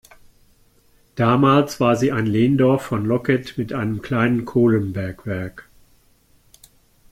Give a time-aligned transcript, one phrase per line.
[1.13, 5.69] Damals war sie ein Lehndorf von Loket mit einem kleinen Kohlenbergwerk.